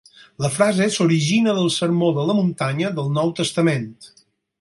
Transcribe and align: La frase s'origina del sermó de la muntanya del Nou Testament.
La 0.43 0.49
frase 0.53 0.85
s'origina 0.95 1.53
del 1.57 1.69
sermó 1.75 2.09
de 2.15 2.25
la 2.29 2.37
muntanya 2.39 2.91
del 3.01 3.13
Nou 3.19 3.31
Testament. 3.41 3.85